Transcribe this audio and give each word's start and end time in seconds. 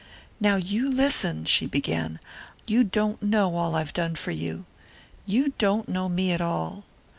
"Now 0.39 0.55
you 0.55 0.89
listen," 0.89 1.45
she 1.45 1.67
began. 1.67 2.19
"You 2.65 2.83
don't 2.83 3.21
know 3.21 3.55
all 3.55 3.75
I've 3.75 3.93
done 3.93 4.15
for 4.15 4.31
you. 4.31 4.65
You 5.27 5.53
don't 5.59 5.87
know 5.87 6.09
me 6.09 6.31
at 6.31 6.41
all. 6.41 6.85